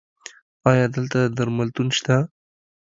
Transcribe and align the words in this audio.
ایا 0.69 0.85
دلته 0.95 1.19
درملتون 1.37 1.87
شته؟ 1.97 2.17